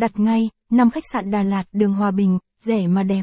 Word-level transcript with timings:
đặt 0.00 0.20
ngay, 0.20 0.50
năm 0.70 0.90
khách 0.90 1.04
sạn 1.12 1.30
Đà 1.30 1.42
Lạt 1.42 1.64
đường 1.72 1.94
Hòa 1.94 2.10
Bình, 2.10 2.38
rẻ 2.60 2.86
mà 2.86 3.02
đẹp. 3.02 3.22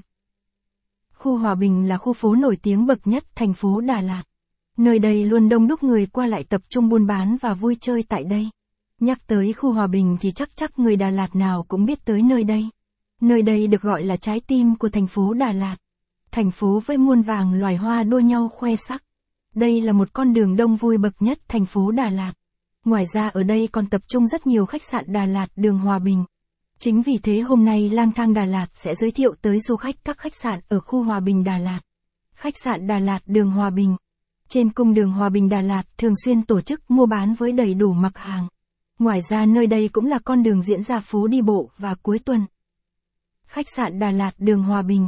Khu 1.13 1.37
Hòa 1.37 1.55
Bình 1.55 1.87
là 1.87 1.97
khu 1.97 2.13
phố 2.13 2.35
nổi 2.35 2.57
tiếng 2.61 2.85
bậc 2.85 3.07
nhất 3.07 3.23
thành 3.35 3.53
phố 3.53 3.81
Đà 3.81 4.01
Lạt. 4.01 4.23
Nơi 4.77 4.99
đây 4.99 5.25
luôn 5.25 5.49
đông 5.49 5.67
đúc 5.67 5.83
người 5.83 6.05
qua 6.05 6.27
lại 6.27 6.43
tập 6.49 6.61
trung 6.69 6.89
buôn 6.89 7.07
bán 7.07 7.37
và 7.41 7.53
vui 7.53 7.77
chơi 7.79 8.03
tại 8.03 8.23
đây. 8.23 8.49
Nhắc 8.99 9.27
tới 9.27 9.53
khu 9.53 9.73
Hòa 9.73 9.87
Bình 9.87 10.17
thì 10.21 10.31
chắc 10.31 10.49
chắc 10.55 10.79
người 10.79 10.95
Đà 10.95 11.09
Lạt 11.09 11.35
nào 11.35 11.65
cũng 11.67 11.85
biết 11.85 12.05
tới 12.05 12.21
nơi 12.21 12.43
đây. 12.43 12.69
Nơi 13.21 13.41
đây 13.41 13.67
được 13.67 13.81
gọi 13.81 14.03
là 14.03 14.17
trái 14.17 14.39
tim 14.47 14.75
của 14.75 14.89
thành 14.89 15.07
phố 15.07 15.33
Đà 15.33 15.51
Lạt. 15.51 15.75
Thành 16.31 16.51
phố 16.51 16.81
với 16.85 16.97
muôn 16.97 17.21
vàng 17.21 17.53
loài 17.53 17.75
hoa 17.75 18.03
đua 18.03 18.19
nhau 18.19 18.49
khoe 18.49 18.75
sắc. 18.75 19.03
Đây 19.55 19.81
là 19.81 19.93
một 19.93 20.13
con 20.13 20.33
đường 20.33 20.55
đông 20.55 20.75
vui 20.75 20.97
bậc 20.97 21.13
nhất 21.21 21.39
thành 21.47 21.65
phố 21.65 21.91
Đà 21.91 22.09
Lạt. 22.09 22.33
Ngoài 22.85 23.05
ra 23.13 23.27
ở 23.27 23.43
đây 23.43 23.69
còn 23.71 23.85
tập 23.85 24.01
trung 24.07 24.27
rất 24.27 24.47
nhiều 24.47 24.65
khách 24.65 24.83
sạn 24.83 25.05
Đà 25.07 25.25
Lạt 25.25 25.47
đường 25.55 25.79
Hòa 25.79 25.99
Bình. 25.99 26.23
Chính 26.79 27.01
vì 27.01 27.17
thế 27.23 27.39
hôm 27.39 27.65
nay 27.65 27.89
Lang 27.89 28.11
thang 28.11 28.33
Đà 28.33 28.45
Lạt 28.45 28.65
sẽ 28.73 28.95
giới 28.95 29.11
thiệu 29.11 29.35
tới 29.41 29.59
du 29.59 29.75
khách 29.75 29.95
các 30.05 30.17
khách 30.17 30.35
sạn 30.35 30.59
ở 30.67 30.79
khu 30.79 31.03
Hòa 31.03 31.19
Bình 31.19 31.43
Đà 31.43 31.57
Lạt. 31.57 31.79
Khách 32.35 32.53
sạn 32.63 32.87
Đà 32.87 32.99
Lạt 32.99 33.19
đường 33.25 33.51
Hòa 33.51 33.69
Bình. 33.69 33.95
Trên 34.47 34.69
cung 34.69 34.93
đường 34.93 35.11
Hòa 35.11 35.29
Bình 35.29 35.49
Đà 35.49 35.61
Lạt 35.61 35.83
thường 35.97 36.13
xuyên 36.25 36.41
tổ 36.41 36.61
chức 36.61 36.91
mua 36.91 37.05
bán 37.05 37.33
với 37.33 37.51
đầy 37.51 37.73
đủ 37.73 37.93
mặt 37.93 38.11
hàng. 38.15 38.47
Ngoài 38.99 39.19
ra 39.29 39.45
nơi 39.45 39.67
đây 39.67 39.89
cũng 39.93 40.05
là 40.05 40.19
con 40.19 40.43
đường 40.43 40.61
diễn 40.61 40.83
ra 40.83 40.99
phố 40.99 41.27
đi 41.27 41.41
bộ 41.41 41.69
và 41.77 41.95
cuối 41.95 42.19
tuần. 42.19 42.45
Khách 43.47 43.65
sạn 43.75 43.99
Đà 43.99 44.11
Lạt 44.11 44.31
đường 44.37 44.63
Hòa 44.63 44.81
Bình. 44.81 45.07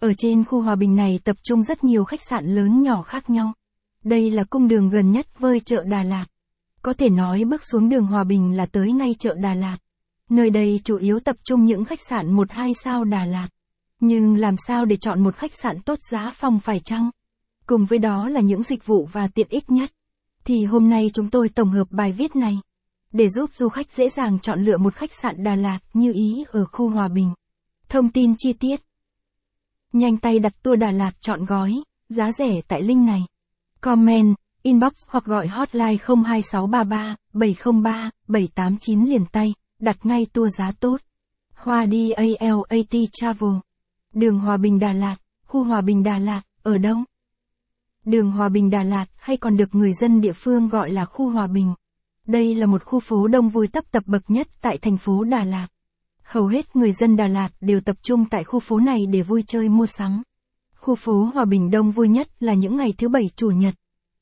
Ở 0.00 0.12
trên 0.18 0.44
khu 0.44 0.60
Hòa 0.60 0.76
Bình 0.76 0.96
này 0.96 1.20
tập 1.24 1.36
trung 1.42 1.62
rất 1.62 1.84
nhiều 1.84 2.04
khách 2.04 2.20
sạn 2.28 2.46
lớn 2.46 2.82
nhỏ 2.82 3.02
khác 3.02 3.30
nhau. 3.30 3.52
Đây 4.04 4.30
là 4.30 4.44
cung 4.44 4.68
đường 4.68 4.88
gần 4.88 5.10
nhất 5.10 5.38
với 5.38 5.60
chợ 5.60 5.84
Đà 5.84 6.02
Lạt. 6.02 6.24
Có 6.82 6.92
thể 6.92 7.08
nói 7.08 7.44
bước 7.44 7.64
xuống 7.64 7.88
đường 7.88 8.06
Hòa 8.06 8.24
Bình 8.24 8.56
là 8.56 8.66
tới 8.66 8.92
ngay 8.92 9.14
chợ 9.18 9.34
Đà 9.34 9.54
Lạt. 9.54 9.76
Nơi 10.30 10.50
đây 10.50 10.80
chủ 10.84 10.96
yếu 10.96 11.20
tập 11.20 11.36
trung 11.44 11.64
những 11.64 11.84
khách 11.84 12.00
sạn 12.08 12.36
1-2 12.36 12.72
sao 12.84 13.04
Đà 13.04 13.24
Lạt. 13.24 13.48
Nhưng 14.00 14.36
làm 14.36 14.54
sao 14.66 14.84
để 14.84 14.96
chọn 14.96 15.22
một 15.22 15.36
khách 15.36 15.54
sạn 15.54 15.82
tốt 15.82 15.98
giá 16.10 16.30
phòng 16.34 16.60
phải 16.60 16.80
chăng? 16.80 17.10
Cùng 17.66 17.84
với 17.84 17.98
đó 17.98 18.28
là 18.28 18.40
những 18.40 18.62
dịch 18.62 18.86
vụ 18.86 19.08
và 19.12 19.28
tiện 19.28 19.46
ích 19.50 19.70
nhất. 19.70 19.90
Thì 20.44 20.64
hôm 20.64 20.90
nay 20.90 21.10
chúng 21.14 21.30
tôi 21.30 21.48
tổng 21.48 21.70
hợp 21.70 21.86
bài 21.90 22.12
viết 22.12 22.36
này. 22.36 22.58
Để 23.12 23.28
giúp 23.28 23.54
du 23.54 23.68
khách 23.68 23.92
dễ 23.92 24.08
dàng 24.08 24.38
chọn 24.38 24.64
lựa 24.64 24.76
một 24.76 24.94
khách 24.94 25.12
sạn 25.12 25.44
Đà 25.44 25.54
Lạt 25.54 25.78
như 25.94 26.12
ý 26.12 26.44
ở 26.48 26.64
khu 26.72 26.88
Hòa 26.88 27.08
Bình. 27.08 27.30
Thông 27.88 28.12
tin 28.12 28.34
chi 28.38 28.52
tiết. 28.52 28.80
Nhanh 29.92 30.16
tay 30.16 30.38
đặt 30.38 30.62
tour 30.62 30.78
Đà 30.78 30.90
Lạt 30.90 31.12
chọn 31.20 31.44
gói, 31.44 31.82
giá 32.08 32.32
rẻ 32.32 32.60
tại 32.68 32.82
link 32.82 33.06
này. 33.06 33.20
Comment, 33.80 34.36
inbox 34.62 34.92
hoặc 35.08 35.24
gọi 35.24 35.46
hotline 35.46 35.96
02633 36.24 37.16
703 37.32 38.10
789 38.28 39.04
liền 39.04 39.26
tay, 39.26 39.54
đặt 39.78 40.06
ngay 40.06 40.26
tour 40.32 40.48
giá 40.58 40.72
tốt. 40.80 40.96
Hoa 41.54 41.86
đi 41.86 42.10
ALAT 42.10 42.94
Travel. 43.12 43.50
Đường 44.14 44.38
Hòa 44.38 44.56
Bình 44.56 44.78
Đà 44.78 44.92
Lạt, 44.92 45.16
khu 45.46 45.64
Hòa 45.64 45.80
Bình 45.80 46.02
Đà 46.02 46.18
Lạt, 46.18 46.42
ở 46.62 46.78
đâu? 46.78 46.96
Đường 48.04 48.30
Hòa 48.30 48.48
Bình 48.48 48.70
Đà 48.70 48.82
Lạt 48.82 49.06
hay 49.16 49.36
còn 49.36 49.56
được 49.56 49.74
người 49.74 49.92
dân 49.92 50.20
địa 50.20 50.32
phương 50.32 50.68
gọi 50.68 50.90
là 50.90 51.04
khu 51.04 51.30
Hòa 51.30 51.46
Bình. 51.46 51.74
Đây 52.26 52.54
là 52.54 52.66
một 52.66 52.84
khu 52.84 53.00
phố 53.00 53.26
đông 53.28 53.48
vui 53.48 53.68
tấp 53.68 53.84
tập 53.90 54.02
bậc 54.06 54.30
nhất 54.30 54.48
tại 54.60 54.78
thành 54.78 54.96
phố 54.96 55.24
Đà 55.24 55.44
Lạt. 55.44 55.66
Hầu 56.22 56.46
hết 56.46 56.76
người 56.76 56.92
dân 56.92 57.16
Đà 57.16 57.26
Lạt 57.26 57.48
đều 57.60 57.80
tập 57.80 57.96
trung 58.02 58.24
tại 58.30 58.44
khu 58.44 58.60
phố 58.60 58.80
này 58.80 59.06
để 59.06 59.22
vui 59.22 59.42
chơi 59.46 59.68
mua 59.68 59.86
sắm. 59.86 60.22
Khu 60.76 60.94
phố 60.94 61.30
Hòa 61.34 61.44
Bình 61.44 61.70
đông 61.70 61.90
vui 61.90 62.08
nhất 62.08 62.28
là 62.40 62.54
những 62.54 62.76
ngày 62.76 62.94
thứ 62.98 63.08
bảy 63.08 63.30
chủ 63.36 63.50
nhật. 63.50 63.74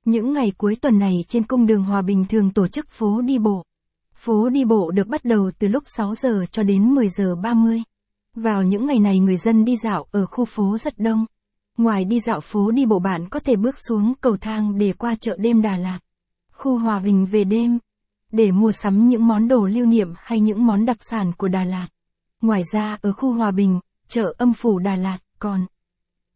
Những 0.05 0.33
ngày 0.33 0.53
cuối 0.59 0.77
tuần 0.81 0.99
này 0.99 1.15
trên 1.29 1.43
cung 1.43 1.67
đường 1.67 1.85
Hòa 1.85 2.03
Bình 2.03 2.25
thường 2.29 2.51
tổ 2.51 2.69
chức 2.69 2.89
phố 2.89 3.21
đi 3.21 3.39
bộ. 3.39 3.65
Phố 4.17 4.49
đi 4.49 4.65
bộ 4.65 4.91
được 4.91 5.07
bắt 5.07 5.25
đầu 5.25 5.51
từ 5.59 5.69
lúc 5.69 5.83
6 5.87 6.15
giờ 6.15 6.45
cho 6.51 6.63
đến 6.63 6.95
10 6.95 7.09
giờ 7.09 7.37
30. 7.37 7.83
Vào 8.35 8.63
những 8.63 8.87
ngày 8.87 8.99
này 8.99 9.19
người 9.19 9.37
dân 9.37 9.65
đi 9.65 9.77
dạo 9.77 10.07
ở 10.11 10.27
khu 10.27 10.45
phố 10.45 10.79
rất 10.79 10.99
đông. 10.99 11.27
Ngoài 11.77 12.05
đi 12.05 12.21
dạo 12.21 12.41
phố 12.41 12.71
đi 12.71 12.87
bộ 12.87 12.99
bạn 12.99 13.29
có 13.29 13.41
thể 13.41 13.57
bước 13.57 13.75
xuống 13.89 14.15
cầu 14.21 14.37
thang 14.37 14.79
để 14.79 14.93
qua 14.93 15.15
chợ 15.21 15.37
đêm 15.39 15.63
Đà 15.63 15.77
Lạt. 15.77 15.99
Khu 16.53 16.79
Hòa 16.79 16.99
Bình 16.99 17.27
về 17.27 17.45
đêm. 17.45 17.79
Để 18.33 18.53
mua 18.53 18.73
sắm 18.73 19.09
những 19.09 19.27
món 19.27 19.49
đồ 19.49 19.67
lưu 19.67 19.87
niệm 19.87 20.13
hay 20.17 20.41
những 20.41 20.67
món 20.67 20.85
đặc 20.85 20.97
sản 21.01 21.33
của 21.33 21.49
Đà 21.49 21.65
Lạt. 21.65 21.89
Ngoài 22.41 22.63
ra 22.73 22.99
ở 23.03 23.13
khu 23.13 23.33
Hòa 23.33 23.51
Bình, 23.51 23.81
chợ 24.09 24.35
âm 24.39 24.53
phủ 24.53 24.79
Đà 24.79 24.97
Lạt 24.97 25.19
còn 25.39 25.67